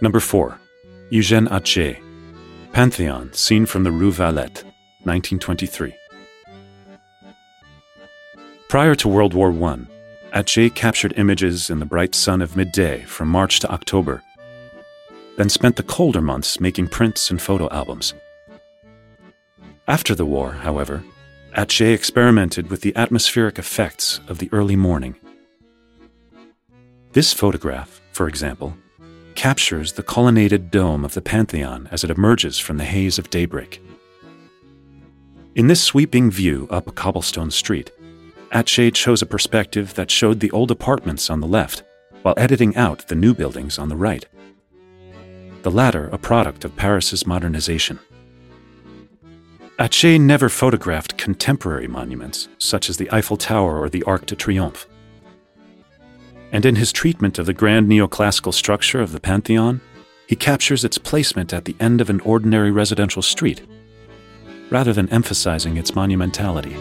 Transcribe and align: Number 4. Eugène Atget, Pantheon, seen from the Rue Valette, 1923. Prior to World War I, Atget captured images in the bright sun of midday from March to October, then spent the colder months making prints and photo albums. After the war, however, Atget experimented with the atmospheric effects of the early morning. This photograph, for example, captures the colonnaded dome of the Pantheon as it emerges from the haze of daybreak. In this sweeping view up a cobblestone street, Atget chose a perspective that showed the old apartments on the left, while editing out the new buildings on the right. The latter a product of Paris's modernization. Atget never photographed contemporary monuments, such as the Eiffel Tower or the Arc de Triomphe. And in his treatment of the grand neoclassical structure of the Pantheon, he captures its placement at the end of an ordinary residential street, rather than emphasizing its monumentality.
Number 0.00 0.20
4. 0.20 0.58
Eugène 1.10 1.48
Atget, 1.48 2.00
Pantheon, 2.72 3.32
seen 3.32 3.66
from 3.66 3.82
the 3.82 3.90
Rue 3.90 4.12
Valette, 4.12 4.62
1923. 5.04 5.92
Prior 8.68 8.94
to 8.94 9.08
World 9.08 9.34
War 9.34 9.50
I, 9.50 9.78
Atget 10.32 10.74
captured 10.74 11.14
images 11.16 11.70
in 11.70 11.78
the 11.78 11.86
bright 11.86 12.14
sun 12.14 12.42
of 12.42 12.54
midday 12.54 13.02
from 13.04 13.28
March 13.28 13.60
to 13.60 13.70
October, 13.72 14.22
then 15.36 15.48
spent 15.48 15.76
the 15.76 15.82
colder 15.82 16.20
months 16.20 16.60
making 16.60 16.88
prints 16.88 17.30
and 17.30 17.40
photo 17.40 17.68
albums. 17.70 18.14
After 19.88 20.14
the 20.14 20.26
war, 20.26 20.52
however, 20.52 21.02
Atget 21.56 21.94
experimented 21.94 22.70
with 22.70 22.82
the 22.82 22.94
atmospheric 22.94 23.58
effects 23.58 24.20
of 24.28 24.38
the 24.38 24.48
early 24.52 24.76
morning. 24.76 25.16
This 27.12 27.32
photograph, 27.32 28.00
for 28.12 28.28
example, 28.28 28.76
captures 29.34 29.92
the 29.92 30.02
colonnaded 30.02 30.70
dome 30.70 31.04
of 31.04 31.14
the 31.14 31.22
Pantheon 31.22 31.88
as 31.90 32.04
it 32.04 32.10
emerges 32.10 32.58
from 32.58 32.76
the 32.76 32.84
haze 32.84 33.18
of 33.18 33.30
daybreak. 33.30 33.82
In 35.54 35.66
this 35.66 35.82
sweeping 35.82 36.30
view 36.30 36.68
up 36.70 36.86
a 36.86 36.92
cobblestone 36.92 37.50
street, 37.50 37.90
Atget 38.52 38.94
chose 38.94 39.22
a 39.22 39.26
perspective 39.26 39.94
that 39.94 40.10
showed 40.10 40.40
the 40.40 40.50
old 40.50 40.70
apartments 40.70 41.30
on 41.30 41.40
the 41.40 41.46
left, 41.46 41.82
while 42.22 42.34
editing 42.36 42.76
out 42.76 43.08
the 43.08 43.14
new 43.14 43.34
buildings 43.34 43.78
on 43.78 43.88
the 43.88 43.96
right. 43.96 44.26
The 45.62 45.70
latter 45.70 46.08
a 46.08 46.18
product 46.18 46.64
of 46.64 46.76
Paris's 46.76 47.26
modernization. 47.26 47.98
Atget 49.78 50.20
never 50.20 50.48
photographed 50.48 51.16
contemporary 51.16 51.86
monuments, 51.86 52.48
such 52.58 52.90
as 52.90 52.96
the 52.96 53.08
Eiffel 53.12 53.36
Tower 53.36 53.78
or 53.78 53.88
the 53.88 54.02
Arc 54.02 54.26
de 54.26 54.34
Triomphe. 54.34 54.88
And 56.50 56.66
in 56.66 56.74
his 56.74 56.92
treatment 56.92 57.38
of 57.38 57.46
the 57.46 57.54
grand 57.54 57.88
neoclassical 57.88 58.52
structure 58.52 59.00
of 59.00 59.12
the 59.12 59.20
Pantheon, 59.20 59.80
he 60.26 60.34
captures 60.34 60.84
its 60.84 60.98
placement 60.98 61.52
at 61.52 61.64
the 61.64 61.76
end 61.78 62.00
of 62.00 62.10
an 62.10 62.18
ordinary 62.22 62.72
residential 62.72 63.22
street, 63.22 63.62
rather 64.68 64.92
than 64.92 65.08
emphasizing 65.10 65.76
its 65.76 65.92
monumentality. 65.92 66.76